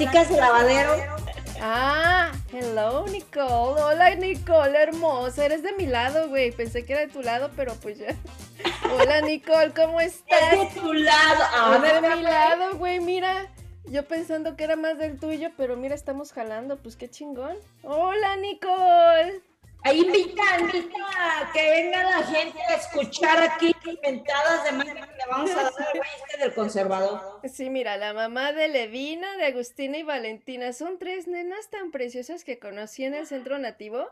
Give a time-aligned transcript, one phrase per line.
[0.00, 0.94] platicas de lavadero.
[1.60, 3.82] Ah, hello Nicole.
[3.82, 5.44] Hola Nicole, hermosa.
[5.44, 6.52] Eres de mi lado, güey.
[6.52, 8.16] Pensé que era de tu lado, pero pues ya.
[8.94, 10.54] Hola Nicole, ¿cómo estás?
[10.54, 11.44] Es de tu lado.
[11.52, 13.46] Ah, de mi lado, güey, mira.
[13.84, 17.56] Yo pensando que era más del tuyo, pero mira, estamos jalando, pues qué chingón.
[17.82, 19.42] Hola Nicole.
[19.82, 25.00] Ahí invita, invita a que venga la gente a escuchar aquí inventadas de madre que
[25.00, 27.40] le vamos a dar al este del conservador.
[27.48, 32.44] Sí, mira, la mamá de Levina, de Agustina y Valentina son tres nenas tan preciosas
[32.44, 34.06] que conocí en el centro nativo.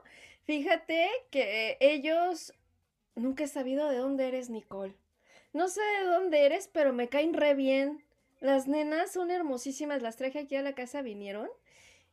[0.45, 2.55] Fíjate que ellos
[3.15, 4.95] nunca he sabido de dónde eres, Nicole.
[5.53, 8.05] No sé de dónde eres, pero me caen re bien.
[8.41, 11.51] Las nenas son hermosísimas, las traje aquí a la casa, vinieron.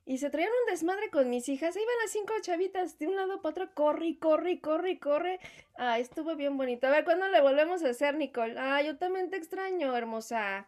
[0.08, 1.74] Y se trajeron un desmadre con mis hijas.
[1.74, 3.74] Van las cinco chavitas de un lado para otro.
[3.74, 5.40] Corre, corre, corre, corre.
[5.78, 6.86] Ah, estuvo bien bonito.
[6.86, 8.56] A ver, ¿cuándo le volvemos a hacer, Nicole?
[8.58, 10.68] Ah, yo también te extraño, hermosa.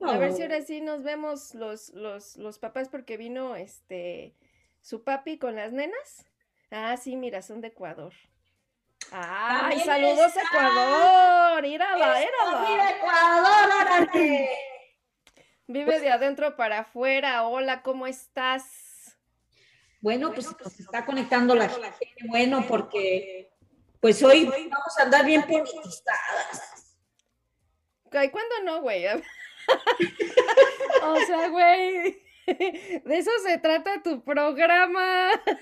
[0.00, 4.36] A ver si ahora sí nos vemos los, los, los papás porque vino este
[4.80, 6.24] su papi con las nenas.
[6.70, 8.12] Ah, sí, mira, son de Ecuador.
[9.10, 11.64] ¡Ay, saludos está- Ecuador!
[11.64, 12.68] ¡Írala, írala!
[12.68, 14.50] ¡Mira, Ecuador, órale!
[15.70, 17.46] Vive de adentro para afuera.
[17.46, 18.64] Hola, ¿cómo estás?
[20.00, 22.08] Bueno, pues se está conectando la gente.
[22.26, 23.52] Bueno, porque
[24.00, 26.96] pues hoy vamos a andar bien politizadas.
[28.10, 29.04] ¿cuándo no, güey?
[31.02, 32.22] o sea, güey.
[32.46, 35.32] De eso se trata tu programa.
[35.44, 35.52] Pero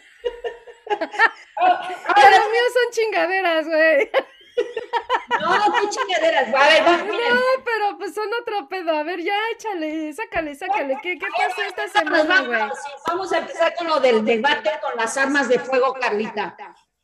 [1.59, 4.09] mío son chingaderas, güey.
[5.41, 6.55] No, qué chingaderas.
[6.55, 7.35] A ver, va, miren.
[7.35, 8.93] No, pero pues son otro pedo.
[8.93, 10.99] A ver, ya échale, sácale, sácale.
[11.03, 12.61] ¿Qué, qué pasó esta semana, güey?
[13.07, 16.57] vamos a empezar con lo del debate con las armas de fuego, Carlita.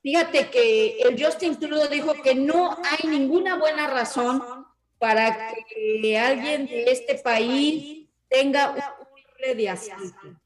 [0.02, 4.66] Fíjate que el Justin Trudeau dijo que no hay ninguna buena razón
[4.98, 10.41] para que alguien de este país tenga un rifle de asalto.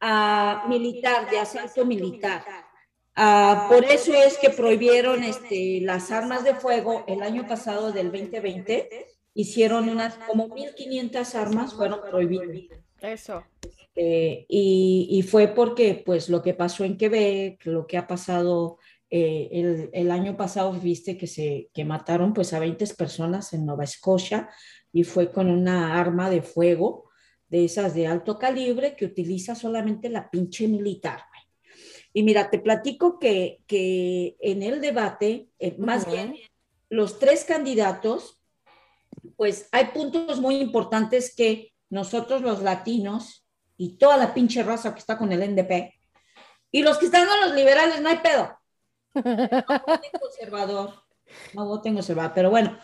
[0.00, 2.63] Ah, militar, de asalto militar.
[3.16, 8.10] Ah, por eso es que prohibieron este, las armas de fuego el año pasado del
[8.10, 9.06] 2020.
[9.34, 12.78] Hicieron unas como 1.500 armas, fueron prohibidas.
[13.00, 13.44] Eso.
[13.94, 18.78] Eh, y, y fue porque, pues, lo que pasó en Quebec, lo que ha pasado
[19.10, 23.64] eh, el, el año pasado, viste que se que mataron, pues, a 20 personas en
[23.64, 24.48] Nueva Escocia
[24.92, 27.10] y fue con una arma de fuego
[27.48, 31.20] de esas de alto calibre que utiliza solamente la pinche militar.
[32.16, 36.36] Y mira, te platico que, que en el debate, eh, más bien,
[36.88, 38.40] los tres candidatos,
[39.36, 43.44] pues hay puntos muy importantes que nosotros los latinos
[43.76, 45.92] y toda la pinche raza que está con el NDP
[46.70, 48.58] y los que están con los liberales, no hay pedo.
[49.14, 51.04] No voten conservador,
[51.52, 52.78] no voten conservador, pero bueno,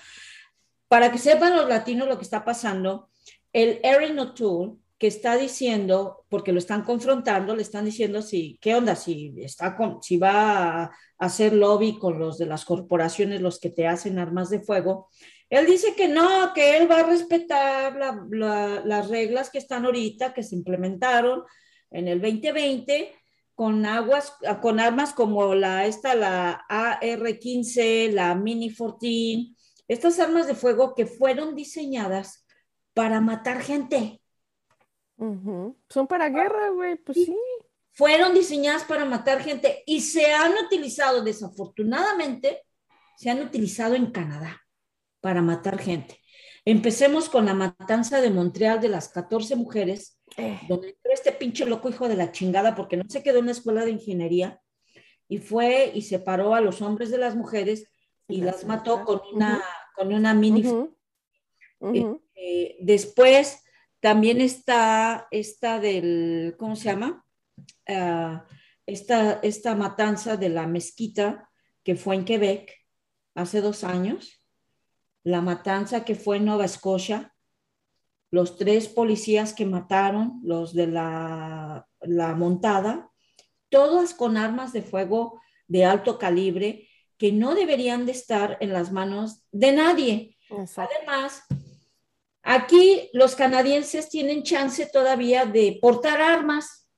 [0.88, 3.10] para que sepan los latinos lo que está pasando,
[3.52, 8.76] el Erin O'Toole que está diciendo, porque lo están confrontando, le están diciendo si, ¿qué
[8.76, 8.96] onda?
[8.96, 13.70] Si, está con, si va a hacer lobby con los de las corporaciones, los que
[13.70, 15.08] te hacen armas de fuego,
[15.50, 19.86] él dice que no, que él va a respetar la- la- las reglas que están
[19.86, 21.42] ahorita, que se implementaron
[21.90, 23.12] en el 2020
[23.54, 29.48] con aguas, con armas como la, esta, la AR-15, la Mini 14,
[29.88, 32.46] estas armas de fuego que fueron diseñadas
[32.94, 34.19] para matar gente.
[35.20, 35.76] Ujú.
[35.88, 36.96] Son para guerra, güey.
[36.96, 37.36] Pues sí.
[37.92, 42.62] Fueron diseñadas para matar gente y se han utilizado, desafortunadamente,
[43.16, 44.62] se han utilizado en Canadá
[45.20, 46.18] para matar gente.
[46.64, 51.66] Empecemos con la matanza de Montreal de las 14 mujeres, Eh, donde entró este pinche
[51.66, 54.60] loco hijo de la chingada porque no se quedó en la escuela de ingeniería
[55.28, 57.88] y fue y separó a los hombres de las mujeres
[58.28, 59.60] y las mató con una,
[59.96, 60.64] con una mini.
[60.64, 60.96] ujú.
[61.80, 62.22] Ujú.
[62.36, 63.64] Eh, después
[64.00, 67.24] también está esta del, ¿cómo se llama?
[67.86, 68.46] Ah,
[68.86, 71.48] esta, esta matanza de la mezquita
[71.84, 72.74] que fue en Quebec
[73.34, 74.44] hace dos años,
[75.22, 77.34] la matanza que fue en Nueva Escocia,
[78.30, 83.10] los tres policías que mataron, los de la, la montada,
[83.68, 86.88] todas con armas de fuego de alto calibre
[87.18, 90.38] que no deberían de estar en las manos de nadie.
[90.48, 90.94] Exacto.
[90.96, 91.44] Además,
[92.42, 96.88] aquí los canadienses tienen chance todavía de portar armas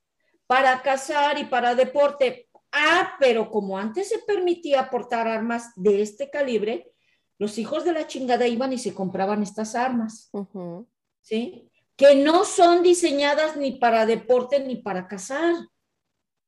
[0.47, 2.49] para cazar y para deporte.
[2.71, 6.91] Ah, pero como antes se permitía portar armas de este calibre,
[7.37, 10.31] los hijos de la chingada iban y se compraban estas armas.
[11.21, 11.69] ¿sí?
[11.95, 15.53] Que no son diseñadas ni para deporte ni para cazar.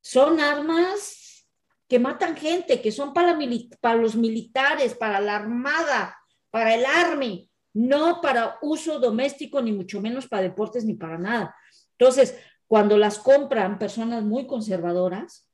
[0.00, 1.48] Son armas
[1.88, 3.38] que matan gente, que son para,
[3.80, 6.16] para los militares, para la armada,
[6.50, 7.45] para el army,
[7.76, 11.54] no para uso doméstico, ni mucho menos para deportes, ni para nada.
[11.98, 12.34] Entonces,
[12.66, 15.46] cuando las compran personas muy conservadoras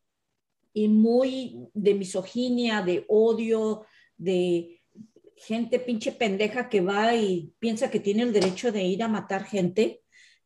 [0.73, 3.87] y muy de misoginia, de odio,
[4.17, 4.81] de
[5.37, 9.43] gente pinche pendeja que va y piensa que tiene el derecho de ir a matar
[9.43, 10.05] gente,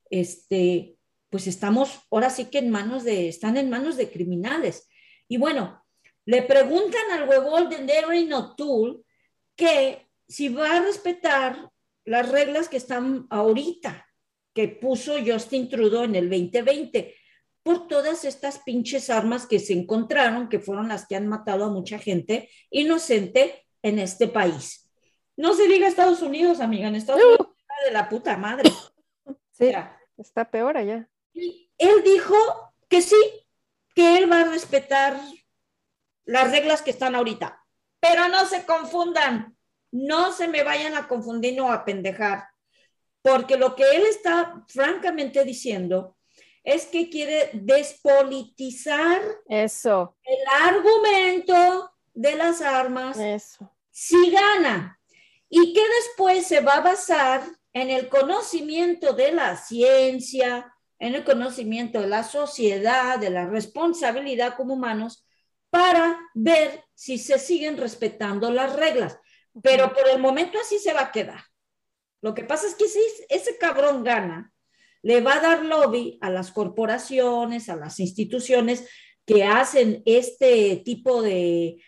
[0.09, 0.97] este,
[1.29, 4.89] pues estamos ahora sí que en manos de, están en manos de criminales.
[5.29, 5.85] Y bueno,
[6.25, 9.03] le preguntan al huevón de Darren O'Toole
[9.55, 11.71] que si va a respetar
[12.05, 14.07] las reglas que están ahorita,
[14.55, 17.15] que puso Justin Trudeau en el 2020,
[17.63, 21.71] por todas estas pinches armas que se encontraron, que fueron las que han matado a
[21.71, 24.89] mucha gente inocente en este país.
[25.37, 27.49] No se diga Estados Unidos, amiga, en Estados Unidos
[27.85, 28.71] de la puta madre.
[29.51, 29.73] Sí,
[30.17, 31.09] está peor allá.
[31.33, 32.37] Y él dijo
[32.89, 33.17] que sí,
[33.95, 35.21] que él va a respetar
[36.25, 37.63] las reglas que están ahorita.
[38.01, 39.56] Pero no se confundan,
[39.91, 42.49] no se me vayan a confundir o a pendejar,
[43.23, 46.17] porque lo que él está francamente diciendo
[46.63, 50.17] es que quiere despolitizar eso.
[50.25, 50.39] El
[50.69, 53.19] argumento de las armas.
[53.19, 53.73] Eso.
[53.91, 54.99] Si gana
[55.49, 61.25] y que después se va a basar en el conocimiento de la ciencia, en el
[61.25, 65.25] conocimiento de la sociedad, de la responsabilidad como humanos,
[65.71, 69.19] para ver si se siguen respetando las reglas.
[69.63, 71.41] Pero por el momento así se va a quedar.
[72.23, 74.53] Lo que pasa es que si ese cabrón gana,
[75.03, 78.89] le va a dar lobby a las corporaciones, a las instituciones
[79.25, 81.79] que hacen este tipo de,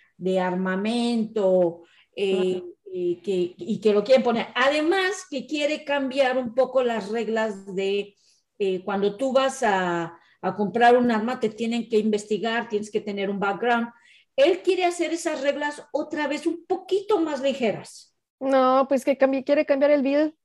[0.40, 1.82] armamento
[2.14, 2.62] eh,
[2.92, 4.48] y, que, y, que, lo quieren poner.
[4.54, 8.14] Además, que quiere cambiar un poco las reglas de
[8.58, 13.00] eh, cuando tú vas a, a comprar un arma, te tienen que investigar, tienes que
[13.00, 13.88] tener un background.
[14.38, 18.16] Él quiere hacer esas reglas otra vez un poquito más ligeras.
[18.38, 20.38] No, pues que quiere cambiar el bill,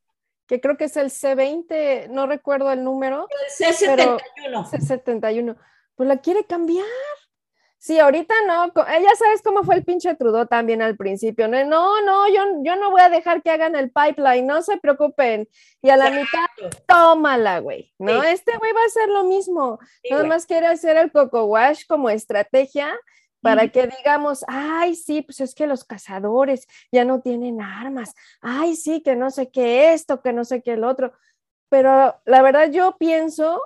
[0.48, 3.28] que creo que es el C20, no recuerdo el número.
[3.30, 4.66] El C71.
[4.72, 5.56] C71.
[5.94, 6.88] Pues la quiere cambiar.
[7.78, 11.48] Sí, ahorita no, ella sabes cómo fue el pinche Trudeau también al principio.
[11.48, 14.78] No, no, no yo, yo no voy a dejar que hagan el pipeline, no se
[14.78, 15.48] preocupen.
[15.84, 16.48] Y a la mitad,
[16.88, 17.94] tómala, güey.
[18.00, 19.78] No, este güey va a hacer lo mismo.
[20.10, 22.98] Nada más quiere hacer el coco wash como estrategia
[23.44, 28.16] para que digamos, ay, sí, pues es que los cazadores ya no tienen armas.
[28.42, 31.12] Ay, sí, que no sé qué esto, que no sé qué el otro.
[31.70, 33.62] Pero la verdad yo pienso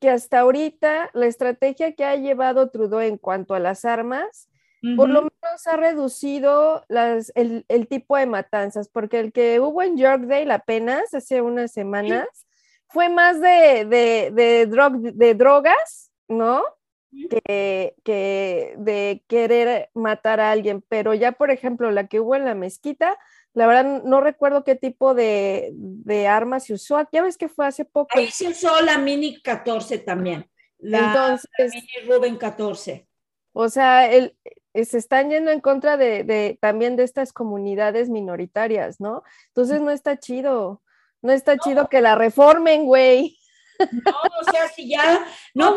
[0.00, 4.48] que hasta ahorita la estrategia que ha llevado Trudeau en cuanto a las armas,
[4.96, 9.98] por lo menos ha reducido las, el, tipo de matanzas, porque el que hubo en
[9.98, 12.26] Yorkdale apenas hace unas semanas
[12.88, 16.62] fue más de, de, de, de drogas, ¿no?
[17.28, 22.44] Que, que, de querer matar a alguien, pero ya por ejemplo la que hubo en
[22.44, 23.18] la mezquita,
[23.52, 25.74] la verdad, no recuerdo qué tipo de,
[26.28, 27.04] armas se usó.
[27.12, 28.10] Ya ves que fue hace poco.
[28.16, 30.48] Ahí se usó la Mini 14 también.
[30.78, 33.08] La, Entonces, Mini Ruben 14.
[33.52, 34.36] O sea, el,
[34.72, 39.24] eh, se están yendo en contra de, también de estas comunidades minoritarias, ¿no?
[39.48, 40.82] Entonces no está chido.
[41.22, 43.36] No está chido que la reformen, güey.
[43.78, 45.26] No, o sea, si ya.
[45.54, 45.76] No,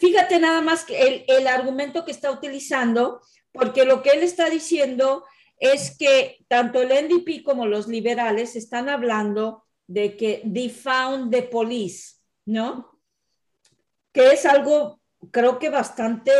[0.00, 3.20] fíjate nada más que el, el argumento que está utilizando,
[3.52, 5.24] porque lo que él está diciendo
[5.60, 12.16] es que tanto el NDP como los liberales están hablando de que defound the police,
[12.46, 12.98] ¿no?
[14.12, 16.32] Que es algo, creo que bastante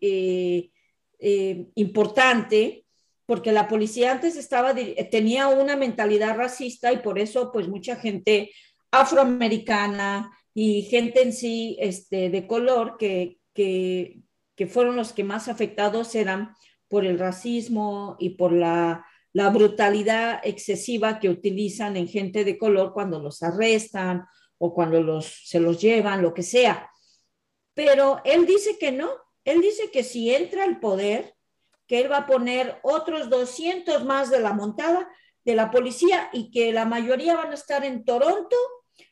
[0.00, 0.70] eh,
[1.18, 2.86] eh, importante,
[3.26, 4.72] porque la policía antes estaba,
[5.10, 8.52] tenía una mentalidad racista y por eso, pues, mucha gente
[8.92, 14.22] afroamericana y gente en sí este, de color que, que,
[14.54, 16.54] que fueron los que más afectados eran
[16.88, 19.04] por el racismo y por la,
[19.52, 24.24] brutalidad excesiva que utilizan en gente de color cuando los arrestan
[24.56, 26.90] o cuando los, se los llevan, lo que sea.
[27.74, 29.10] Pero él dice que no,
[29.44, 31.34] él dice que si entra al poder,
[31.86, 35.06] que él va a poner otros 200 más de la montada
[35.44, 38.56] de la policía y que la mayoría van a estar en Toronto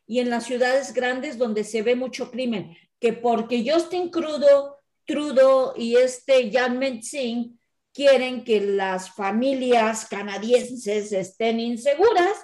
[0.06, 5.73] y en las ciudades grandes donde se ve mucho crimen, que porque Justin Crudo, Trudeau
[5.76, 7.58] y este Jan Singh
[7.92, 12.34] quieren que las familias canadienses estén inseguras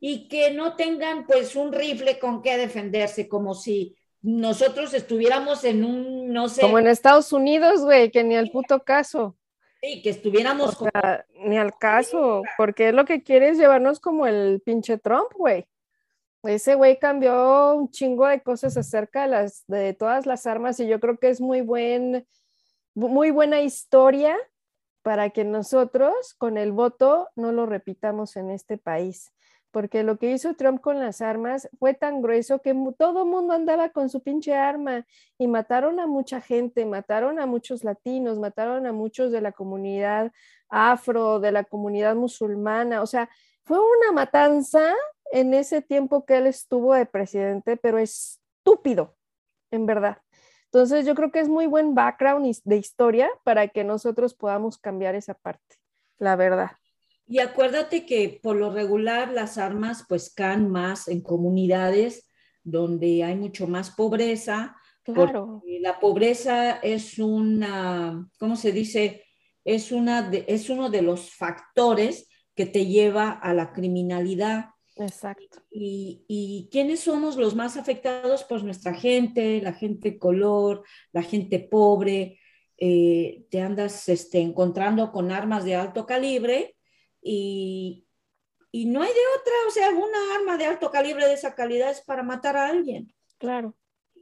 [0.00, 5.84] y que no tengan pues un rifle con que defenderse, como si nosotros estuviéramos en
[5.84, 6.62] un, no sé.
[6.62, 9.36] Como en Estados Unidos, güey, que ni al puto caso.
[9.82, 10.78] Sí, que estuviéramos.
[11.44, 15.66] Ni al caso, porque lo que quiere es llevarnos como el pinche Trump, güey.
[16.44, 20.86] Ese güey cambió un chingo de cosas acerca de, las, de todas las armas y
[20.86, 22.26] yo creo que es muy buen,
[22.94, 24.36] muy buena historia
[25.02, 29.32] para que nosotros con el voto no lo repitamos en este país.
[29.70, 33.88] Porque lo que hizo Trump con las armas fue tan grueso que todo mundo andaba
[33.88, 35.04] con su pinche arma
[35.36, 40.30] y mataron a mucha gente, mataron a muchos latinos, mataron a muchos de la comunidad
[40.68, 43.02] afro, de la comunidad musulmana.
[43.02, 43.28] O sea,
[43.64, 44.94] fue una matanza
[45.32, 49.16] en ese tiempo que él estuvo de presidente, pero estúpido,
[49.70, 50.18] en verdad.
[50.66, 55.14] Entonces yo creo que es muy buen background de historia para que nosotros podamos cambiar
[55.14, 55.76] esa parte,
[56.18, 56.72] la verdad.
[57.26, 62.28] Y acuérdate que por lo regular las armas pues caen más en comunidades
[62.64, 64.76] donde hay mucho más pobreza.
[65.04, 65.62] Claro.
[65.80, 69.24] La pobreza es una, ¿cómo se dice?
[69.64, 74.70] Es, una es uno de los factores que te lleva a la criminalidad.
[74.96, 75.62] Exacto.
[75.70, 78.44] Y, quiénes somos los más afectados?
[78.48, 82.38] Pues nuestra gente, la gente color, la gente pobre.
[82.76, 86.76] Eh, te andas este, encontrando con armas de alto calibre
[87.22, 88.06] y,
[88.72, 92.00] no hay de otra, o sea, una arma de alto calibre de esa calidad es
[92.00, 93.14] para matar a alguien.
[93.38, 93.76] Claro.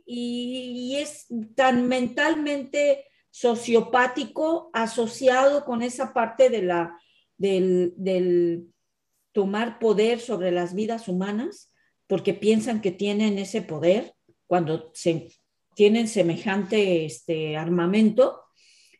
[0.04, 6.98] Y, es tan mentalmente sociopático asociado con esa parte de la,
[7.38, 8.72] del, del
[9.32, 11.72] tomar poder sobre las vidas humanas
[12.06, 14.14] porque piensan que tienen ese poder
[14.46, 15.30] cuando se,
[15.74, 18.40] tienen semejante este, armamento.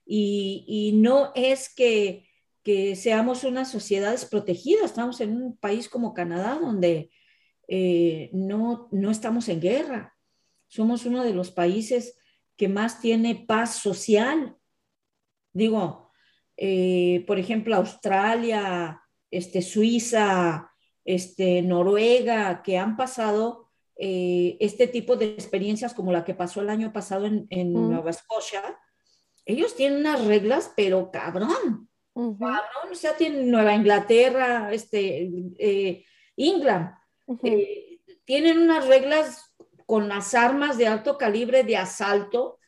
[0.05, 2.29] Y, no es que,
[2.63, 7.11] que, seamos una sociedad desprotegida, estamos en un país como Canadá donde
[7.69, 10.15] eh, no, no estamos en guerra,
[10.67, 12.19] somos uno de los países
[12.57, 14.57] que más tiene paz social.
[15.53, 16.11] Digo,
[16.57, 19.02] eh, por ejemplo, Australia,
[19.33, 20.71] este, Suiza,
[21.05, 26.71] este, Noruega, que han pasado eh, este tipo de experiencias como la que pasó el
[26.71, 28.79] año pasado en, Nueva Escocia,
[29.45, 36.05] ellos tienen unas reglas, pero cabrón, cabrón, o sea, tienen Nueva Inglaterra, este, eh,
[36.37, 36.95] England,
[37.43, 39.55] eh, tienen unas reglas
[39.87, 42.59] con las armas de alto calibre de asalto,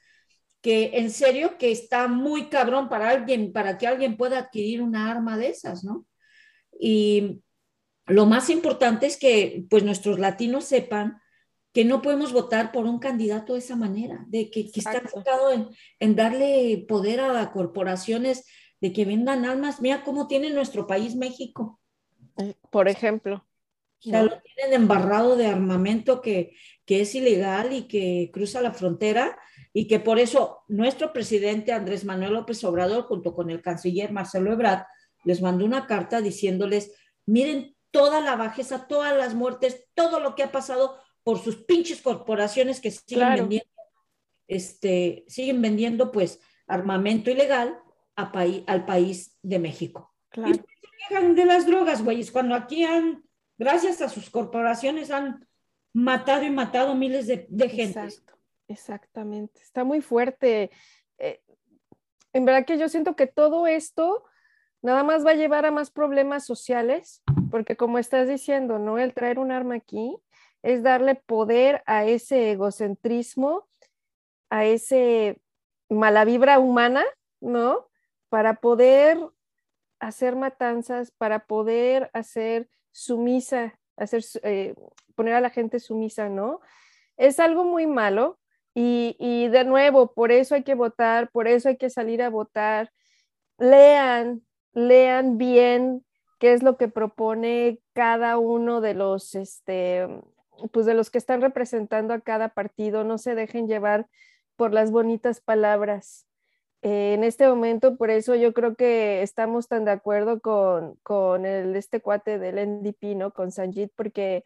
[0.60, 5.10] que en serio que está muy cabrón para alguien, para que alguien pueda adquirir una
[5.10, 6.06] arma de esas, ¿no?
[6.78, 7.42] Y
[8.06, 11.20] lo más importante es que pues nuestros latinos sepan
[11.72, 15.68] que no podemos votar por un candidato de esa manera, de que, está enfocado en,
[15.98, 18.46] en, darle poder a corporaciones
[18.80, 19.80] de que vendan almas.
[19.80, 21.80] Mira cómo tiene nuestro país México.
[22.36, 23.44] Eh, por ejemplo.
[24.00, 26.54] Ya lo tienen embarrado de armamento que,
[26.84, 29.38] que es ilegal y que cruza la frontera
[29.72, 34.52] y que por eso nuestro presidente Andrés Manuel López Obrador, junto con el canciller Marcelo
[34.52, 34.84] Ebrard,
[35.24, 36.92] les mandó una carta diciéndoles,
[37.26, 42.02] miren toda la bajeza, todas las muertes, todo lo que ha pasado por sus pinches
[42.02, 43.70] corporaciones que siguen vendiendo,
[44.48, 47.78] este, siguen vendiendo pues armamento ilegal
[48.16, 48.30] a
[48.66, 50.14] al país de México.
[50.28, 50.50] Claro.
[50.50, 50.62] Y se
[51.08, 53.24] quejan de las drogas, güeyes, cuando aquí han,
[53.58, 55.46] gracias a sus corporaciones, han
[55.92, 58.00] matado y matado miles de, gente.
[58.00, 58.34] Exacto,
[58.68, 59.60] exactamente.
[59.62, 60.70] Está muy fuerte.
[61.18, 61.40] Eh,
[62.32, 64.24] en verdad que yo siento que todo esto
[64.84, 68.98] nada más va a llevar a más problemas sociales, porque como estás diciendo, ¿no?
[68.98, 70.14] El traer un arma aquí
[70.62, 73.66] es darle poder a ese egocentrismo,
[74.50, 75.40] a ese
[75.88, 77.02] mala vibra humana,
[77.40, 77.88] ¿no?
[78.28, 79.18] Para poder
[80.00, 84.74] hacer matanzas, para poder hacer sumisa, hacer, eh,
[85.14, 86.60] poner a la gente sumisa, ¿no?
[87.16, 88.38] Es algo muy malo
[88.74, 92.28] y, y de nuevo, por eso hay que votar, por eso hay que salir a
[92.28, 92.92] votar.
[93.56, 94.42] Lean,
[94.74, 96.04] lean bien
[96.38, 100.06] qué es lo que propone cada uno de los, este,
[100.72, 104.06] pues de los que están representando a cada partido, no se dejen llevar
[104.56, 106.26] por las bonitas palabras.
[106.82, 111.46] Eh, en este momento, por eso yo creo que estamos tan de acuerdo con, con
[111.46, 113.32] el, este cuate del NDP, ¿no?
[113.32, 114.44] Con Sanjit, porque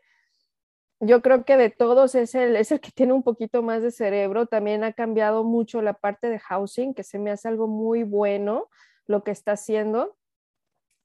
[1.01, 3.91] yo creo que de todos es el, es el que tiene un poquito más de
[3.91, 4.47] cerebro.
[4.47, 8.69] También ha cambiado mucho la parte de housing, que se me hace algo muy bueno
[9.07, 10.18] lo que está haciendo.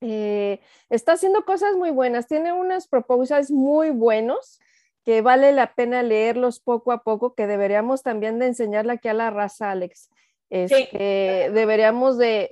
[0.05, 4.59] Eh, está haciendo cosas muy buenas, tiene unas propuestas muy buenos
[5.05, 9.13] que vale la pena leerlos poco a poco, que deberíamos también de enseñarle aquí a
[9.13, 10.09] la raza, Alex.
[10.49, 12.49] Este, deberíamos de,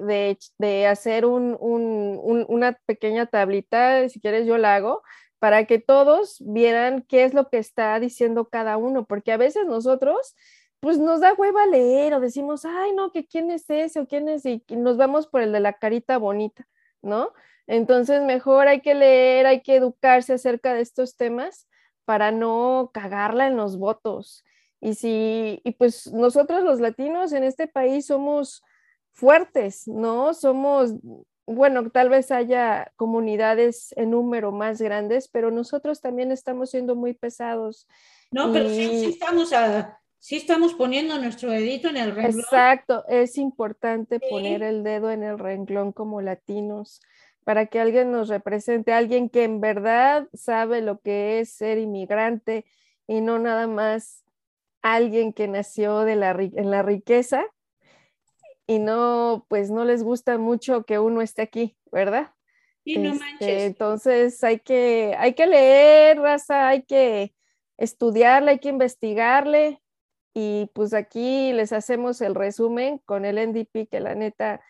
[0.58, 5.04] de, hacer un, un, una pequeña tablita, si quieres yo la hago,
[5.38, 9.66] para que todos vieran qué es lo que está diciendo cada uno, porque a veces
[9.66, 10.36] nosotros
[10.80, 14.30] pues nos da hueva leer o decimos, ay, no, que quién es ese o quién
[14.30, 16.66] es, y nos vamos por el de la carita bonita.
[17.02, 17.34] ¿No?
[17.68, 21.68] Entonces, mejor hay que leer, hay que educarse acerca de estos temas
[22.06, 24.44] para no cagarla en los votos.
[24.82, 28.64] Y si, y pues nosotros los latinos en este país somos
[29.14, 30.34] fuertes, ¿no?
[30.34, 30.96] Somos,
[31.46, 37.14] bueno, tal vez haya comunidades en número más grandes, pero nosotros también estamos siendo muy
[37.14, 37.88] pesados.
[38.32, 42.40] No, pero sí, estamos a, sí estamos poniendo nuestro dedito en el renglón.
[42.40, 47.02] Exacto, es importante poner el dedo en el renglón como latinos
[47.44, 52.66] para que alguien nos represente, alguien que en verdad sabe lo que es ser inmigrante
[53.08, 54.24] y no nada más
[54.84, 57.44] alguien que nació de la, en la riqueza
[58.68, 62.32] y no, pues no les gusta mucho que uno esté aquí, ¿verdad?
[62.86, 63.64] Sí, no este, manches.
[63.64, 67.34] Entonces hay que, hay que leer, raza, hay que
[67.78, 69.81] estudiarle, hay que investigarle
[70.34, 74.62] y pues aquí les hacemos el resumen con el NDP que la neta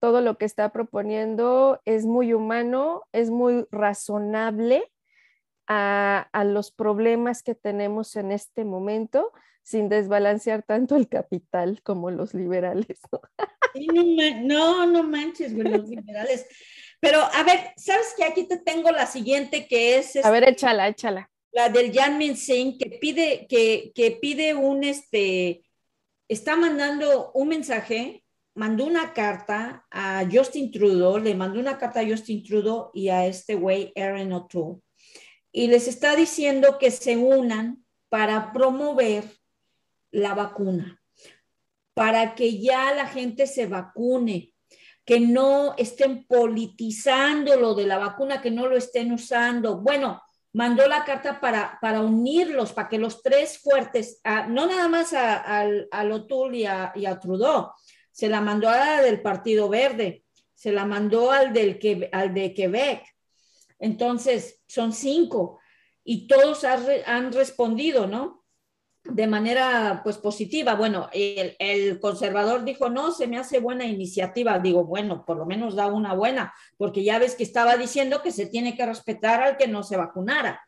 [0.00, 4.90] todo lo que está proponiendo es muy humano, es muy razonable
[5.66, 9.30] a, los problemas que tenemos en este momento,
[9.62, 12.98] sin desbalancear tanto el capital como los liberales.
[14.42, 14.86] ¿no?
[14.86, 16.46] no, manches, los liberales.
[16.98, 20.16] Pero a ver, ¿sabes que aquí te tengo la siguiente que es...
[20.24, 21.30] a ver, este, échala, échala.
[21.52, 25.62] La del Min Singh que pide, que, que pide un, este,
[26.28, 28.22] está mandando un mensaje
[28.54, 33.26] mandó una carta a Justin Trudeau, le mandó una carta a Justin Trudeau y a
[33.26, 34.80] este güey, Aaron O'Toole,
[35.52, 39.24] y les está diciendo que se unan para promover
[40.10, 41.00] la vacuna,
[41.94, 44.52] para que ya la gente se vacune,
[45.04, 49.78] que no estén politizando lo de la vacuna, que no lo estén usando.
[49.78, 50.20] Bueno,
[50.52, 55.36] mandó la carta para, para unirlos, para que los tres fuertes, no nada más a,
[55.36, 57.70] a, a, y a Trudeau,
[58.10, 62.52] se la mandó a la del Partido Verde, se la mandó al, del, al de
[62.52, 63.04] Quebec.
[63.78, 65.58] Entonces, son cinco
[66.04, 68.39] y todos han, respondido, ¿no?
[69.12, 70.74] De manera, pues, positiva.
[70.74, 74.58] Bueno, el, el, conservador dijo, no, se me hace buena iniciativa.
[74.58, 78.32] Digo, bueno, por lo menos da una buena, porque ya ves que estaba diciendo que
[78.32, 80.60] se tiene que respetar al que no se vacunara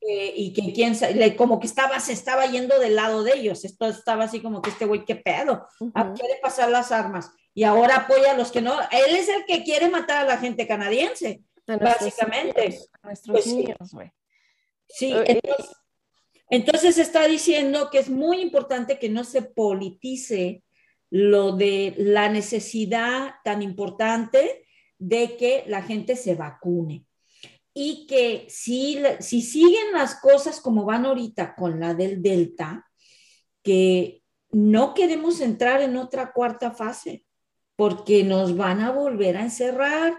[0.00, 0.96] y que quién
[1.36, 3.64] como que estaba, se estaba yendo del lado de ellos.
[3.64, 7.64] Esto estaba así como que este güey, qué pedo, ah, quiere pasar las armas y
[7.64, 8.78] ahora apoya a los que no.
[8.90, 12.78] Él es el que quiere matar a la gente canadiense, básicamente.
[13.02, 14.12] nuestros pues niños, güey.
[14.88, 15.74] Sí, entonces,
[16.48, 20.62] entonces está diciendo que es muy importante que no se politice
[21.10, 24.66] lo de la necesidad tan importante
[24.98, 27.04] de que la gente se vacune
[27.74, 32.86] y que si, si siguen las cosas como van ahorita con la del Delta,
[33.62, 37.26] que no queremos entrar en otra cuarta fase,
[37.76, 40.16] porque nos van a volver a encerrar.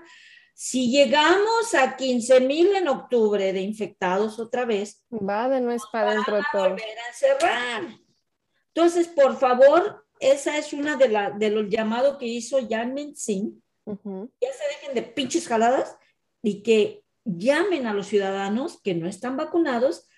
[0.59, 6.15] Si llegamos a 15 mil en octubre de infectados otra vez, va de nuez para
[6.15, 6.69] dentro todo.
[6.71, 6.97] volver
[7.43, 7.87] a.
[8.73, 13.53] Entonces, por favor, esa es una de, la, de los llamados que hizo Jan Singh.
[13.85, 15.95] Ya se dejen de pinches jaladas
[16.41, 20.09] y que llamen a los ciudadanos que no están vacunados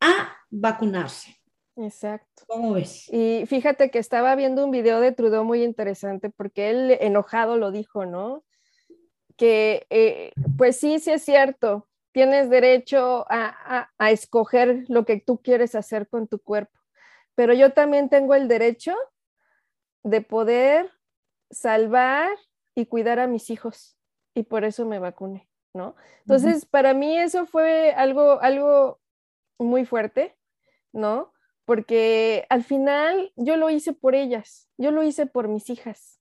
[0.00, 1.34] a vacunarse.
[1.74, 2.44] Exacto.
[2.46, 3.08] ¿Cómo ves?
[3.10, 7.70] Y fíjate que estaba viendo un video de Trudeau muy interesante porque él enojado lo
[7.70, 8.44] dijo, ¿no?
[9.36, 15.42] Que eh, pues sí, sí es cierto, tienes derecho a, a escoger lo que tú
[15.42, 16.78] quieres hacer con tu cuerpo,
[17.34, 18.94] pero yo también tengo el derecho
[20.02, 20.90] de poder
[21.50, 22.30] salvar
[22.74, 23.98] y cuidar a mis hijos
[24.34, 25.48] y por eso me vacuné.
[25.76, 25.94] ¿no?
[26.20, 28.98] Entonces, para mí eso fue algo, algo
[29.58, 30.36] muy fuerte,
[30.92, 31.32] ¿no?
[31.64, 36.20] Porque al final yo lo hice por ellas, yo lo hice por mis hijas,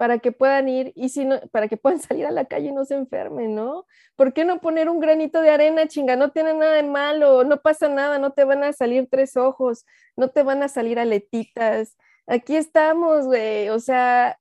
[0.00, 2.72] para que puedan ir y si no, para que puedan salir a la calle y
[2.72, 3.84] no se enfermen, ¿no?
[4.16, 6.16] ¿Por qué no poner un granito de arena, chinga?
[6.16, 9.84] No tiene nada de malo, no pasa nada, no te van a salir tres ojos,
[10.16, 11.98] no te van a salir aletitas.
[12.26, 14.38] Aquí estamos, güey, o sea,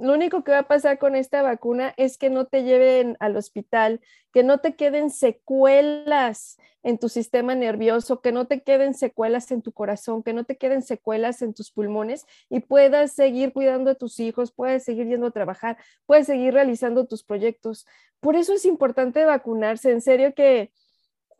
[0.00, 3.36] lo único que va a pasar con esta vacuna es que no te lleven al
[3.36, 4.00] hospital,
[4.32, 9.62] que no te queden secuelas en tu sistema nervioso, que no te queden secuelas en
[9.62, 13.94] tu corazón, que no te queden secuelas en tus pulmones y puedas seguir cuidando a
[13.94, 17.86] tus hijos, puedes seguir yendo a trabajar, puedes seguir realizando tus proyectos.
[18.20, 20.72] Por eso es importante vacunarse, en serio que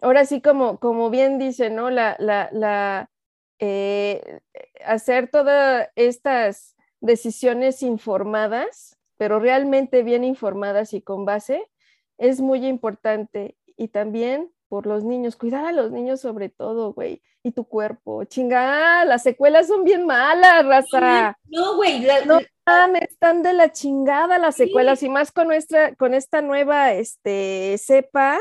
[0.02, 1.90] ahora sí como, como bien dice, ¿no?
[1.90, 3.10] La, la, la
[3.58, 4.40] eh,
[4.84, 11.66] hacer todas estas decisiones informadas, pero realmente bien informadas y con base,
[12.18, 13.56] es muy importante.
[13.76, 18.24] Y también por los niños, cuidar a los niños sobre todo, güey, y tu cuerpo.
[18.24, 21.36] Chingada, las secuelas son bien malas, raza.
[21.48, 22.40] No, güey, no
[23.00, 28.38] están de la chingada las secuelas y más con nuestra con esta nueva este cepa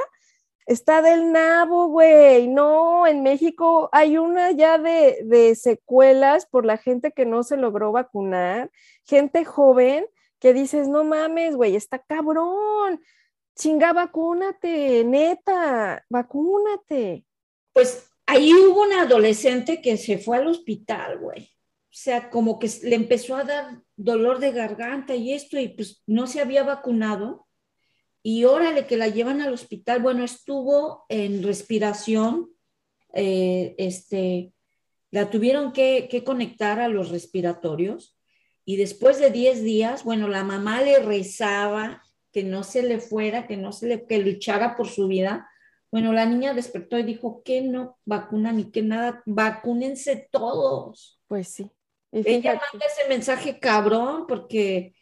[0.69, 2.47] Está del nabo, güey.
[2.47, 7.91] No, en México hay una ya de, secuelas por la gente que no se logró
[7.91, 8.69] vacunar,
[9.03, 10.05] gente joven
[10.37, 13.01] que dices, no mames, güey, está cabrón.
[13.55, 17.25] Chinga, vacúnate, neta, vacúnate.
[17.73, 21.45] Pues ahí hubo una adolescente que se fue al hospital, güey.
[21.85, 26.03] O sea, como que le empezó a dar dolor de garganta y esto, y pues
[26.05, 27.47] no se había vacunado.
[28.21, 30.01] Y órale, que la llevan al hospital.
[30.01, 32.49] Bueno, estuvo en respiración,
[33.13, 34.53] eh, este,
[35.11, 38.17] la tuvieron que, que conectar a los respiratorios.
[38.65, 43.47] Y después de 10 días, bueno, la mamá le rezaba que no se le fuera,
[43.47, 45.49] que no se le, que luchara por su vida.
[45.91, 51.19] Bueno, la niña despertó y dijo que no vacunan ni que nada, vacúnense todos.
[51.27, 51.71] Pues sí.
[52.11, 54.93] Ella manda ese mensaje cabrón porque...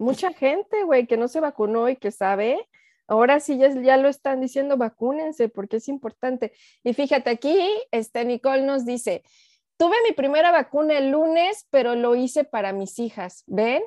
[0.00, 2.68] Mucha gente, güey, que no se vacunó y que sabe,
[3.06, 6.52] ahora sí ya, ya lo están diciendo, vacúnense porque es importante.
[6.82, 7.58] Y fíjate, aquí
[7.90, 9.22] este, Nicole nos dice,
[9.76, 13.82] tuve mi primera vacuna el lunes, pero lo hice para mis hijas, ¿ven?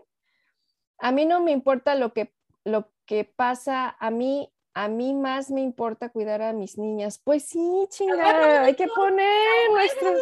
[0.99, 2.31] A mí no me importa lo que
[2.63, 7.19] lo que pasa a mí, a mí más me importa cuidar a mis niñas.
[7.23, 10.13] Pues sí, chingada, hay que poner nuestro,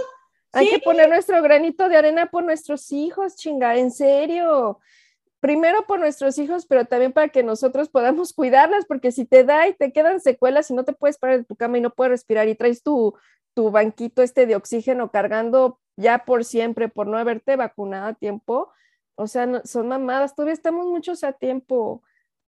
[0.54, 4.80] hay que poner nuestro granito de arena por nuestros hijos, chinga, en serio.
[5.42, 9.68] Primero por nuestros hijos, pero también para que nosotros podamos cuidarlas, porque si te da
[9.68, 12.12] y te quedan secuelas y no te puedes parar de tu cama y no puedes
[12.12, 13.16] respirar y traes tu,
[13.54, 18.72] tu banquito este de oxígeno cargando ya por siempre por no haberte vacunado a tiempo,
[19.16, 22.02] o sea, son mamadas, todavía estamos muchos a tiempo.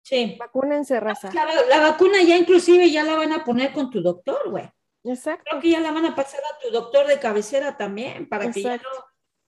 [0.03, 0.37] Sí.
[0.39, 1.31] Vacúnense, raza.
[1.33, 4.69] La, vacuna ya inclusive ya la van a poner con tu doctor, güey.
[5.03, 5.43] Exacto.
[5.49, 8.61] Creo que ya la van a pasar a tu doctor de cabecera también, para que
[8.61, 8.83] ya no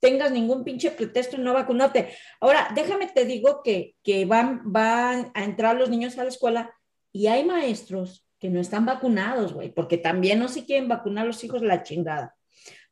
[0.03, 2.13] tengas ningún pinche pretexto en no vacunarte.
[2.41, 6.75] Ahora, déjame te digo que, que van, van a entrar los niños a la escuela
[7.13, 11.41] y hay maestros que no están vacunados, güey, porque también no se quieren vacunar los
[11.45, 12.35] hijos la chingada.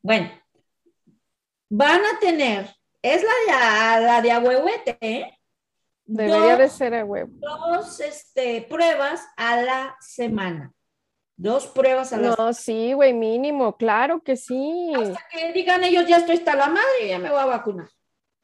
[0.02, 0.32] Bueno,
[1.70, 5.38] van a tener, es la de, la de ahuehuete, ¿eh?
[6.06, 7.30] Debería de ser a huevo.
[7.34, 10.72] Dos este, pruebas a la semana.
[11.42, 12.36] Dos pruebas a la.
[12.38, 14.94] No, sí, güey, mínimo, claro que sí.
[14.96, 17.90] Hasta que digan ellos, ya estoy hasta la madre, ya me voy a vacunar.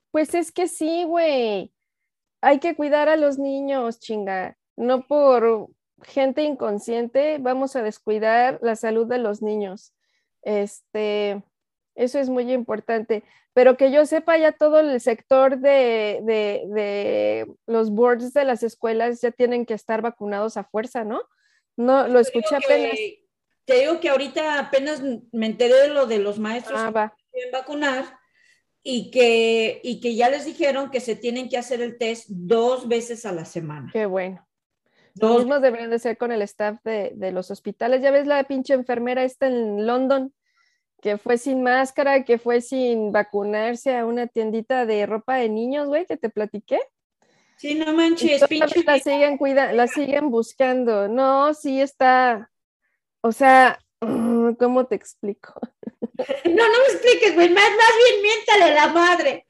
[0.09, 1.71] Pues es que sí, güey.
[2.41, 4.57] Hay que cuidar a los niños, chinga.
[4.75, 5.69] No por
[6.01, 9.93] gente inconsciente vamos a descuidar la salud de los niños.
[10.41, 11.43] Este,
[11.93, 13.23] eso es muy importante.
[13.53, 19.29] Pero que yo sepa, ya todo el sector de, los boards de las escuelas ya
[19.29, 21.21] tienen que estar vacunados a fuerza, ¿no?
[21.77, 22.97] No, lo escuché apenas.
[23.65, 27.51] te digo que ahorita apenas me enteré de lo de los maestros ah, que quieren
[27.51, 28.19] vacunar
[28.83, 32.87] y que, y que ya les dijeron que se tienen que hacer el test dos
[32.87, 33.89] veces a la semana.
[33.93, 34.45] Qué bueno.
[35.13, 35.31] Dos.
[35.31, 38.01] Lo mismo deberían de ser con el staff de, de los hospitales.
[38.01, 40.33] Ya ves la pinche enfermera esta en London
[41.01, 45.87] que fue sin máscara, que fue sin vacunarse a una tiendita de ropa de niños,
[45.87, 46.79] güey, que te platiqué.
[47.57, 48.83] Sí, no manches, pinche.
[48.83, 51.07] La siguen, cuida, la siguen buscando.
[51.07, 52.51] No, sí está.
[53.21, 55.53] O sea, ¿cómo te explico?
[56.45, 59.47] No, no me expliques, güey, más, más bien miéntale la madre.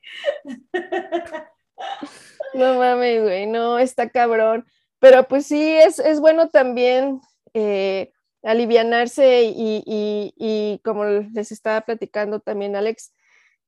[2.54, 4.66] No mames, güey, no, está cabrón.
[5.00, 7.22] Pero pues sí, es, es bueno también
[7.54, 8.12] eh,
[8.44, 13.14] alivianarse y, y, como les estaba platicando también Alex,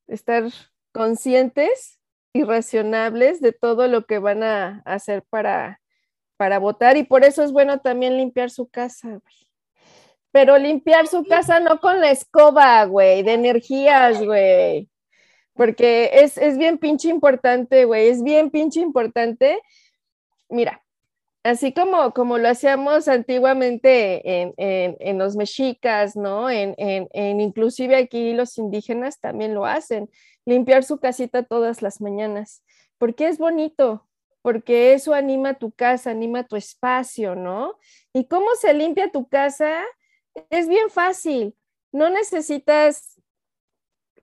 [0.07, 0.43] estar
[0.91, 1.98] conscientes
[2.33, 5.81] y racionables de todo lo que van a hacer para,
[6.37, 9.19] para votar y por eso es bueno también limpiar su casa,
[10.31, 14.89] Pero limpiar su casa no con la escoba, güey, de energías, güey.
[15.53, 19.59] Porque es, es bien pinche importante, güey, es bien pinche importante.
[20.49, 20.83] Mira,
[21.43, 26.49] así como, como lo hacíamos antiguamente en, en, los mexicas, ¿no?
[26.49, 30.09] En, en, inclusive aquí los indígenas también lo hacen,
[30.49, 32.63] limpiar su casita todas las mañanas,
[32.97, 34.07] porque es bonito,
[34.41, 37.77] porque eso anima tu casa, anima tu espacio, ¿no?
[38.13, 39.83] ¿Y cómo se limpia tu casa?
[40.49, 41.55] Es bien fácil,
[41.91, 43.15] no necesitas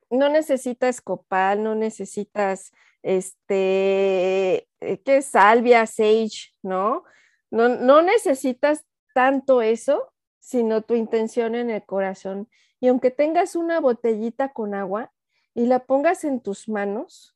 [0.09, 7.05] no necesitas copal, no necesitas este, eh, ¿qué salvia, sage, ¿no?
[7.51, 7.69] ¿no?
[7.69, 8.85] No necesitas
[9.15, 12.49] tanto eso, sino tu intención en el corazón.
[12.79, 15.13] Y aunque tengas una botellita con agua
[15.57, 17.35] y la pongas en tus manos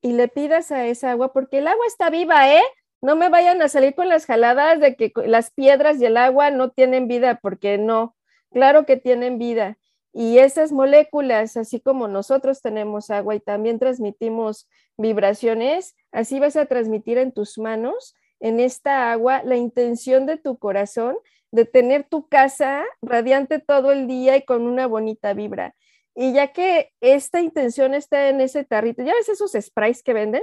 [0.00, 2.62] y le pidas a esa agua, porque el agua está viva, ¿eh?
[3.02, 6.50] No me vayan a salir con las jaladas de que las piedras y el agua
[6.50, 8.16] no tienen vida, porque no,
[8.50, 9.76] claro que tienen vida.
[10.14, 16.64] Y esas moléculas, así como nosotros tenemos agua y también transmitimos vibraciones, así vas a
[16.64, 21.16] transmitir en tus manos, en esta agua, la intención de tu corazón
[21.50, 25.74] de tener tu casa radiante todo el día y con una bonita vibra.
[26.20, 30.42] Y ya que esta intención está en ese tarrito, ¿ya ves esos sprays que venden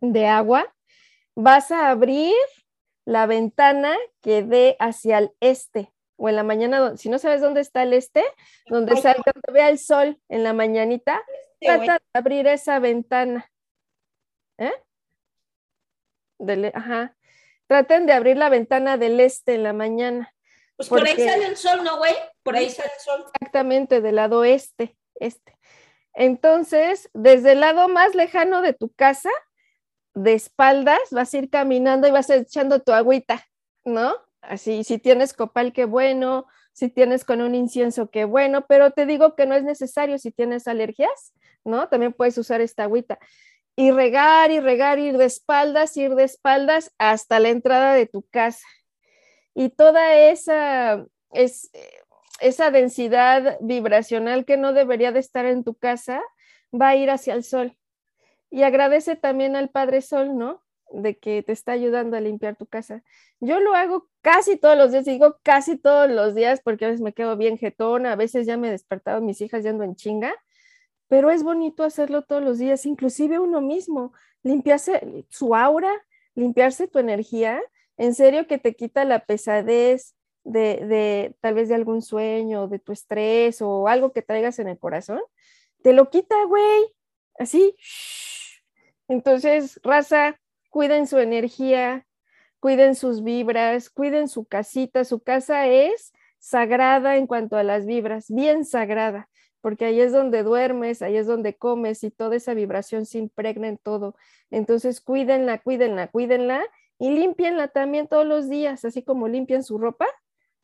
[0.00, 0.72] de agua?
[1.34, 2.32] Vas a abrir
[3.04, 7.62] la ventana que dé hacia el este o en la mañana, si no sabes dónde
[7.62, 8.22] está el este,
[8.68, 11.20] donde salga, vea el sol en la mañanita,
[11.58, 13.50] este, trata de abrir esa ventana.
[14.58, 14.72] ¿Eh?
[16.74, 17.16] ajá.
[17.66, 20.32] Traten de abrir la ventana del este en la mañana.
[20.76, 22.14] Pues por ahí sale el sol, ¿no, güey?
[22.42, 23.24] Por ahí sale el sol.
[23.34, 25.56] Exactamente, del lado este, este.
[26.12, 29.30] Entonces, desde el lado más lejano de tu casa,
[30.14, 33.44] de espaldas, vas a ir caminando y vas echando tu agüita,
[33.84, 34.16] ¿no?
[34.40, 39.06] Así, si tienes copal, qué bueno, si tienes con un incienso, qué bueno, pero te
[39.06, 41.32] digo que no es necesario si tienes alergias,
[41.64, 41.88] ¿no?
[41.88, 43.18] También puedes usar esta agüita.
[43.76, 48.22] Y regar y regar, ir de espaldas, ir de espaldas hasta la entrada de tu
[48.30, 48.66] casa.
[49.58, 51.70] Y toda esa, es,
[52.40, 56.22] esa densidad vibracional que no debería de estar en tu casa
[56.70, 57.74] va a ir hacia el sol.
[58.50, 60.62] Y agradece también al Padre Sol, ¿no?
[60.92, 63.02] de que te está ayudando a limpiar tu casa.
[63.40, 67.00] Yo lo hago casi todos los días, digo casi todos los días porque a veces
[67.00, 70.34] me quedo bien jetona, a veces ya me he despertado mis hijas yendo en chinga,
[71.08, 75.92] pero es bonito hacerlo todos los días, inclusive uno mismo, limpiarse su aura,
[76.34, 77.60] limpiarse tu energía,
[77.96, 82.78] en serio que te quita la pesadez de, de tal vez de algún sueño, de
[82.78, 85.20] tu estrés o algo que traigas en el corazón,
[85.82, 86.94] te lo quita, güey,
[87.38, 87.76] así.
[89.08, 92.06] Entonces, raza, cuiden su energía,
[92.60, 95.04] cuiden sus vibras, cuiden su casita.
[95.04, 99.28] Su casa es sagrada en cuanto a las vibras, bien sagrada,
[99.60, 103.68] porque ahí es donde duermes, ahí es donde comes y toda esa vibración se impregna
[103.68, 104.16] en todo.
[104.50, 106.64] Entonces, cuídenla, cuídenla, cuídenla
[106.98, 110.06] y limpienla también todos los días, así como limpian su ropa.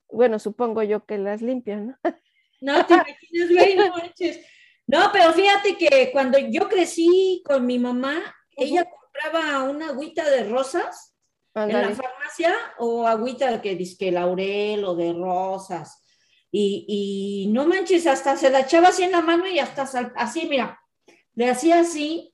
[0.09, 1.99] Bueno, supongo yo que las limpian, ¿no?
[2.61, 3.92] No te imaginas, güey, no
[4.87, 8.23] No, pero fíjate que cuando yo crecí con mi mamá,
[8.57, 11.12] ella compraba una agüita de rosas
[11.55, 16.03] en la farmacia o agüita que dice laurel o de rosas.
[16.51, 19.83] Y, no manches, hasta se la echaba así en la mano y hasta
[20.16, 20.79] así, mira,
[21.35, 22.32] le hacía así.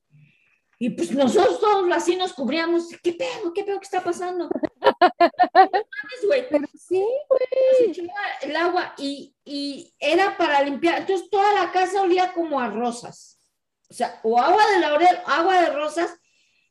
[0.78, 2.88] Y pues nosotros todos así nos cubríamos.
[3.02, 3.52] ¿Qué pedo?
[3.52, 4.48] ¿Qué pedo que está pasando?
[6.50, 8.10] Pero sí, güey.
[8.42, 11.00] El agua y, y era para limpiar.
[11.00, 13.40] Entonces toda la casa olía como a rosas.
[13.90, 16.18] O sea, o agua de laurel, agua de rosas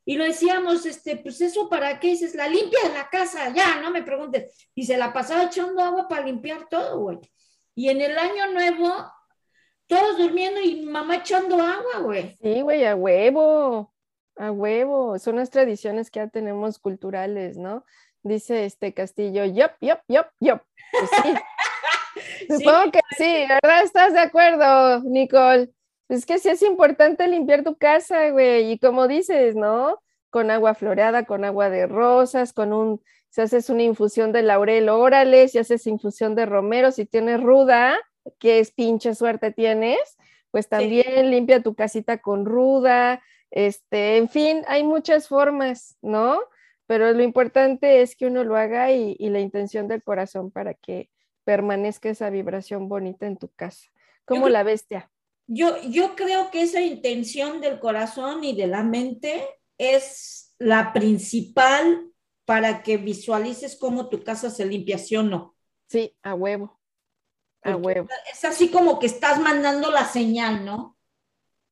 [0.08, 3.82] y lo decíamos, este, pues eso para qué dices, la limpia en la casa, ya,
[3.82, 4.70] no me preguntes.
[4.74, 7.18] Y se la pasaba echando agua para limpiar todo, güey.
[7.76, 8.88] Y en el año nuevo,
[9.86, 12.38] todos durmiendo y mamá echando agua, güey.
[12.42, 13.94] Sí, güey, a huevo,
[14.38, 15.18] a huevo.
[15.20, 17.86] Son las tradiciones que ya tenemos culturales, ¿no?
[18.24, 20.62] Dice este Castillo, yop, yop, yop, yop.
[20.92, 21.34] Pues sí.
[22.50, 23.84] Supongo que sí, ¿verdad?
[23.84, 25.70] ¿Estás de acuerdo, Nicole?
[26.10, 30.02] Es que sí es importante limpiar tu casa, güey, y como dices, ¿no?
[30.30, 34.90] Con agua floreada, con agua de rosas, con un, si haces una infusión de laurel,
[34.90, 37.98] órale, si haces infusión de romero, si tienes ruda,
[38.40, 40.00] que es pinche suerte tienes,
[40.52, 43.22] pues también limpia tu casita con ruda,
[43.52, 46.40] este, en fin, hay muchas formas, ¿no?
[46.86, 50.74] Pero lo importante es que uno lo haga y, y la intención del corazón para
[50.74, 51.10] que
[51.44, 53.90] permanezca esa vibración bonita en tu casa,
[54.26, 55.10] como la bestia
[55.48, 62.12] yo, yo creo que esa intención del corazón y de la mente es la principal
[62.46, 65.56] para que visualices cómo tu casa se limpia, ¿sí o no?
[65.88, 66.80] Sí, a huevo.
[67.62, 68.08] A huevo.
[68.32, 70.98] Es así como que estás mandando la señal, ¿no?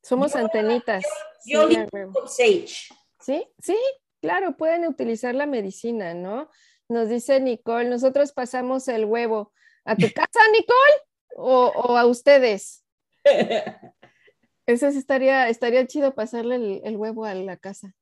[0.01, 1.03] Somos antenitas.
[1.03, 1.09] Yo,
[1.45, 2.75] sí, con Sage.
[3.19, 3.77] Sí, sí,
[4.21, 6.49] claro, pueden utilizar la medicina, ¿no?
[6.89, 9.53] Nos dice Nicole, nosotros pasamos el huevo.
[9.85, 10.93] ¿A tu casa, Nicole?
[11.37, 12.83] ¿O, o a ustedes?
[14.65, 17.95] Eso sí estaría, estaría chido pasarle el, huevo a la casa.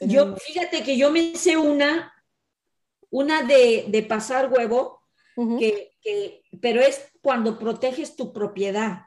[0.00, 2.12] Yo, fíjate que yo me hice una,
[3.10, 5.02] una de, pasar huevo,
[5.58, 5.90] que,
[6.60, 9.04] pero es cuando proteges tu propiedad.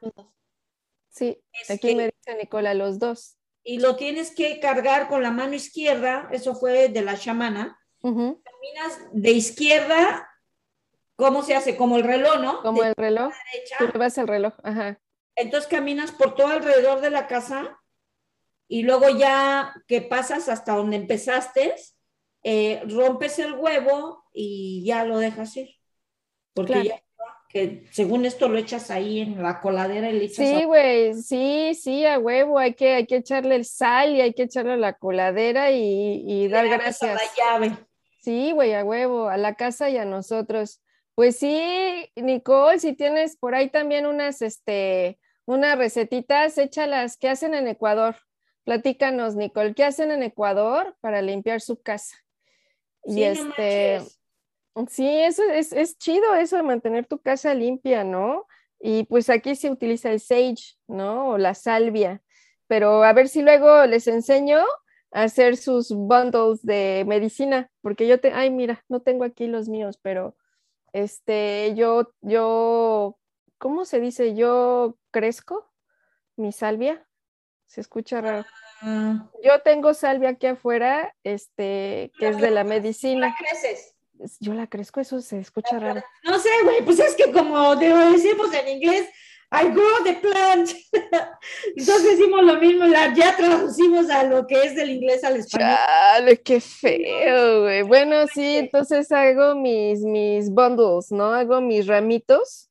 [1.12, 1.38] Sí,
[1.70, 3.38] aquí me dice Nicola, los dos.
[3.64, 7.78] Y lo tienes que cargar con la mano izquierda, eso fue de la chamana.
[8.02, 10.28] Caminas de izquierda
[11.22, 11.78] ¿Cómo se hace?
[11.78, 12.64] Como el reloj, ¿no?
[12.64, 13.32] Como el reloj.
[13.78, 15.00] Tú vas el reloj, ajá.
[15.36, 17.80] Entonces caminas por todo alrededor de la casa
[18.68, 21.76] y luego ya que pasas hasta donde empezaste,
[22.44, 25.70] eh, rompes el huevo y ya lo dejas ir.
[26.56, 27.04] Porque ya
[27.52, 31.74] que según esto lo echas ahí en la coladera y le echas Sí, güey, sí,
[31.74, 34.94] sí, a huevo, hay que, hay que echarle el sal y hay que echarle la
[34.94, 37.14] coladera y, dar gracias.
[37.14, 37.78] la llave.
[38.22, 40.82] Sí, güey, a huevo, a la casa y a nosotros.
[41.16, 47.18] Pues sí, Nicole, si tienes por ahí también unas, este, unas recetitas, échalas.
[47.18, 48.16] ¿Qué hacen en Ecuador?
[48.64, 52.16] Platícanos, Nicole, ¿qué hacen en Ecuador para limpiar su casa?
[53.06, 54.02] y este,
[54.90, 58.48] sí, eso es, es chido, eso de mantener tu casa limpia, ¿no?
[58.80, 61.30] Y pues aquí se utiliza el sage, ¿no?
[61.30, 62.22] O la salvia.
[62.68, 64.60] Pero a ver si luego les enseño
[65.12, 69.68] a hacer sus bundles de medicina, porque yo te, ay, mira, no tengo aquí los
[69.68, 70.36] míos, pero
[70.94, 73.18] este, yo, yo,
[73.58, 74.36] ¿cómo se dice?
[74.36, 75.70] Yo crezco
[76.38, 77.06] mi salvia.
[77.66, 78.46] Se escucha raro.
[78.82, 79.30] Ah.
[79.44, 83.28] Yo tengo salvia aquí afuera, este, que es de la medicina.
[83.28, 83.91] ¿La creces?
[84.40, 86.02] Yo la crezco, eso se escucha raro.
[86.24, 89.08] No sé, güey, pues es que como decimos en inglés,
[89.52, 90.70] I grow the plant.
[91.76, 95.78] Entonces decimos lo mismo, ya traducimos a lo que es del inglés al español.
[95.86, 97.82] Chale, qué feo, güey.
[97.82, 101.34] Bueno, sí, entonces hago mis, mis bundles, ¿no?
[101.34, 102.70] Hago mis ramitos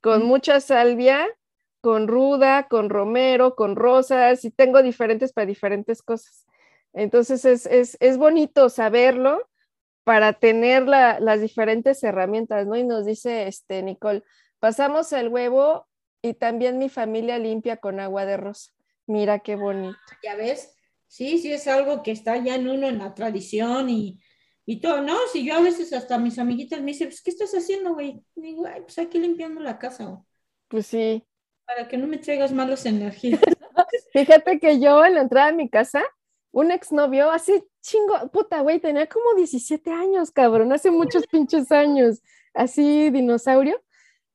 [0.00, 1.26] con mucha salvia
[1.80, 6.46] con ruda, con romero, con rosas, y tengo diferentes para diferentes cosas.
[6.92, 9.47] Entonces es, bonito saberlo
[10.08, 12.76] para tener las diferentes herramientas, ¿no?
[12.76, 14.22] Y nos dice este Nicole,
[14.58, 15.86] pasamos el huevo
[16.22, 18.72] y también mi familia limpia con agua de rosa.
[19.06, 19.98] Mira qué bonito.
[20.24, 20.74] Ya ves,
[21.08, 24.18] sí, sí es algo que está ya en uno en la tradición y,
[24.80, 25.14] todo, ¿no?
[25.30, 28.24] Si yo a veces hasta mis amiguitas me dicen, pues, ¿qué estás haciendo, güey?
[28.34, 30.24] Digo, ay, pues aquí limpiando la casa,
[30.68, 31.22] Pues sí,
[31.66, 33.42] para que no me traigas malas energías.
[34.14, 36.02] Fíjate que yo en la entrada de mi casa,
[36.50, 42.22] un exnovio, así chingo, puta, güey, tenía como 17 años, cabrón, hace muchos pinches años,
[42.52, 43.80] así dinosaurio,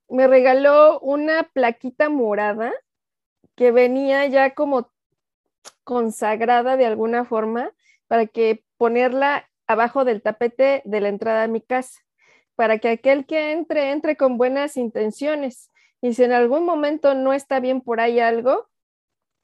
[0.10, 2.74] me regaló una plaquita morada
[3.56, 4.92] que venía ya como
[5.84, 7.72] consagrada de alguna forma
[8.08, 12.00] para que ponerla abajo del tapete de la entrada a mi casa,
[12.56, 15.72] para que aquel que entre, entre con buenas intenciones.
[16.02, 18.68] Y si en algún momento no está bien por ahí algo,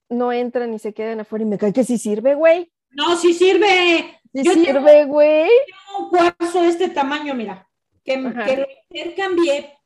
[0.10, 2.72] no entran y se quedan afuera y me cae que sí sirve, güey.
[2.92, 4.20] No, sí sirve.
[4.34, 5.50] Sí sirve, güey.
[5.66, 7.68] Tengo un cuarzo de este tamaño, mira,
[8.04, 9.78] que, que lo intercambié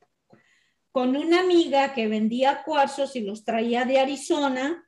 [0.91, 4.87] con una amiga que vendía cuarzos y los traía de Arizona.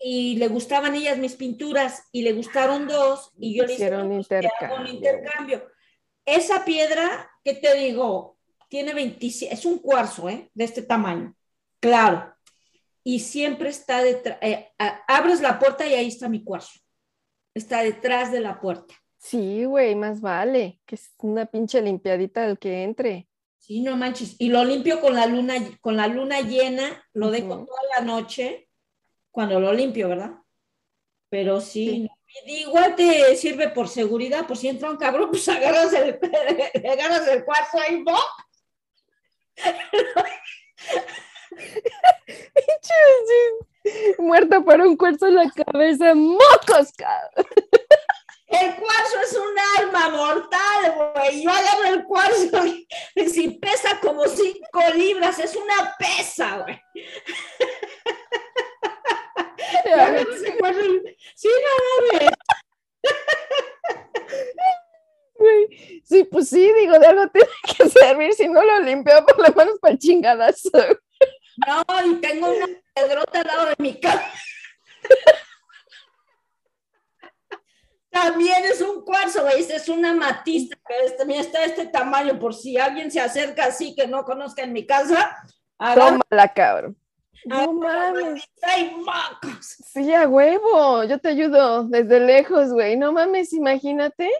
[0.00, 4.12] Y le gustaban ellas mis pinturas y le gustaron dos y yo le hice un
[4.86, 5.66] intercambio.
[6.24, 8.38] Esa piedra, ¿qué te digo?
[8.68, 10.50] tiene 27, es un cuarzo, ¿eh?
[10.54, 11.34] De este tamaño,
[11.80, 12.34] claro.
[13.02, 14.70] Y siempre está detrás, eh,
[15.06, 16.78] abres la puerta y ahí está mi cuarzo.
[17.58, 18.94] Está detrás de la puerta.
[19.16, 23.26] Sí, güey, más vale, que es una pinche limpiadita del que entre.
[23.58, 24.36] Sí, no manches.
[24.38, 28.68] Y lo limpio con la luna, con la luna llena, lo dejo toda la noche
[29.32, 30.34] cuando lo limpio, ¿verdad?
[31.28, 32.08] Pero sí,
[32.46, 36.16] igual te sirve por seguridad, por si entra un cabrón, pues agarras el,
[36.88, 38.16] agarras el cuarzo ahí, ¿no?
[44.18, 46.92] Muerta por un cuarzo en la cabeza, mocos,
[48.48, 51.42] El cuarzo es un arma mortal, güey.
[51.42, 56.80] Yo agarro el cuarzo y si pesa como cinco libras, es una pesa, güey.
[61.34, 62.30] Sí, no, no,
[66.04, 68.34] Sí, pues sí, digo, de algo tiene que servir.
[68.34, 70.62] Si no lo limpio, por lo menos para chingadas.
[71.66, 74.22] No, y tengo una pedrota al lado de mi cama.
[78.10, 79.68] También es un cuarzo, ¿veis?
[79.70, 84.06] Es una matista, que también está este tamaño, por si alguien se acerca así que
[84.06, 85.36] no conozca en mi casa.
[85.78, 86.96] Tómala, cabrón.
[87.44, 88.48] No mames.
[89.92, 91.04] Sí, a huevo.
[91.04, 92.96] Yo te ayudo desde lejos, güey.
[92.96, 94.30] No mames, imagínate.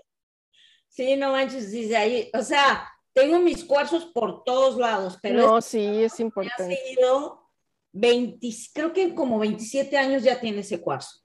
[0.89, 5.39] Sí, no manches, dice ahí, o sea, tengo mis cuarzos por todos lados, pero...
[5.39, 6.75] No, sí, es importante.
[6.75, 7.49] Ha seguido
[7.93, 11.21] 20, creo que como 27 años ya tiene ese cuarzo.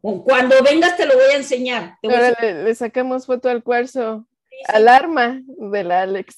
[0.00, 1.98] Cuando vengas te lo voy a enseñar.
[2.02, 4.26] Ahora le, sacamos foto al cuarzo.
[4.68, 6.36] Alarma de la Alex.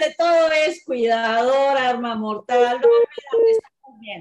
[0.00, 2.80] De todo es cuidador, arma mortal.
[2.80, 4.20] No, muy bien.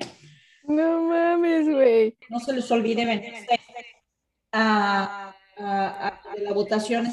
[0.64, 2.18] No mames, güey.
[2.30, 3.34] No se les olvide venir
[4.52, 7.12] a de la votación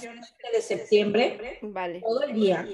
[0.53, 2.01] de septiembre, vale.
[2.01, 2.67] todo el día.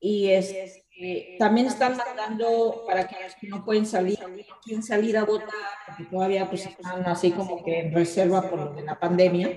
[0.00, 4.18] Y es, este, también están mandando para que los que no pueden salir,
[4.62, 5.48] quieren salir a votar,
[5.86, 9.50] porque todavía pues están así como que en reserva por lo de la pandemia,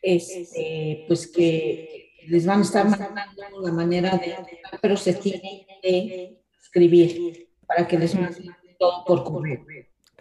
[0.00, 4.34] este, pues que les van a estar mandando la manera de
[4.80, 9.64] pero se tiene que escribir para que les manden todo por correo.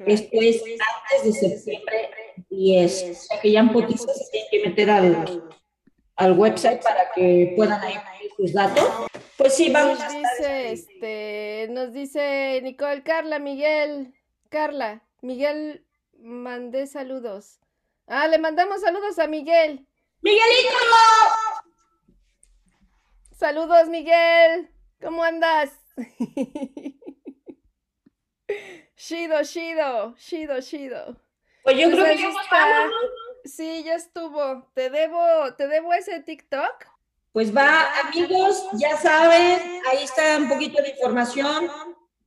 [0.06, 2.10] Esto es antes de septiembre
[2.50, 3.04] 10.
[3.12, 5.44] O sea que ya en se tienen que meter al,
[6.16, 7.96] al website para que puedan ahí
[8.38, 9.09] sus datos.
[9.40, 14.14] Pues sí, vamos nos dice, este, nos dice Nicole, Carla, Miguel,
[14.50, 15.88] Carla, Miguel,
[16.18, 17.62] mandé saludos.
[18.06, 19.88] Ah, le mandamos saludos a Miguel.
[20.20, 20.76] ¡Miguelito!
[23.32, 24.76] Saludos, Miguel.
[25.00, 25.72] ¿Cómo andas?
[28.98, 31.16] Shido, Shido, Shido, Shido.
[31.64, 32.90] Pues yo creo pues que ya está.
[33.46, 34.70] Sí, ya estuvo.
[34.74, 36.89] Te debo, te debo ese TikTok.
[37.32, 41.70] Pues va, amigos, ya saben, ahí está un poquito de información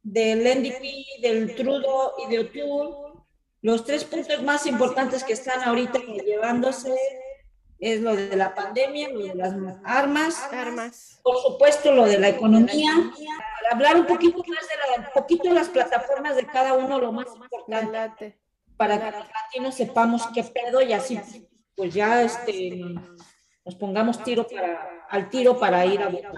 [0.03, 3.13] del NDP, del Trudo y de O'Toole.
[3.63, 6.95] Los tres puntos más importantes que están ahorita llevándose
[7.81, 11.21] es lo de la pandemia, lo de las armas, armas.
[11.25, 12.93] por supuesto lo de la economía,
[13.61, 17.27] para hablar un poquito más de la, poquito las plataformas de cada uno, lo más
[17.35, 18.39] importante,
[18.77, 21.21] para que los latinos sepamos qué pedo y así
[21.75, 22.95] pues ya este
[23.65, 26.33] nos pongamos tiro para, al tiro para ir a votar.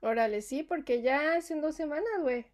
[0.00, 2.46] Órale, sí, porque ya en dos semanas, güey.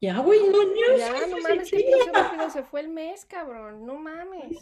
[0.00, 0.96] Ya, güey, no, no.
[0.96, 3.86] Ya, no mames, que rápido se fue el mes, cabrón.
[3.86, 4.58] No mames.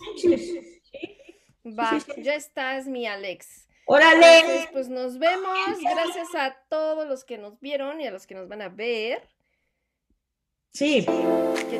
[1.78, 3.66] Va, ya estás, mi Alex.
[3.86, 4.68] Órale.
[4.72, 5.78] pues nos vemos.
[5.80, 9.28] Gracias a todos los que nos vieron y a los que nos van a ver.
[10.72, 11.06] Sí.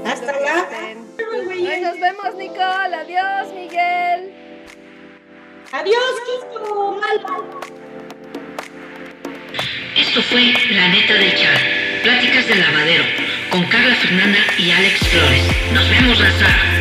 [0.04, 0.68] Hasta allá.
[1.80, 2.94] nos vemos, Nicole.
[2.94, 4.39] Adiós, Miguel.
[5.72, 5.94] Adiós,
[6.26, 7.00] Kiko.
[9.96, 11.60] Esto fue La Neta del Chat.
[12.02, 13.04] Pláticas del Lavadero
[13.50, 15.42] con Carla Fernanda y Alex Flores.
[15.72, 16.79] Nos vemos, Raza.